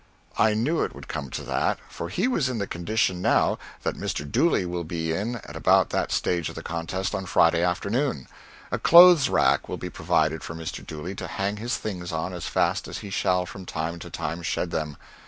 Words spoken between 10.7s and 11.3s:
Dooley to